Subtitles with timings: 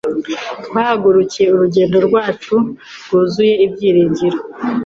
[0.65, 2.55] Twahagurukiye urugendo rwacu
[3.05, 4.37] rwuzuye ibyiringiro.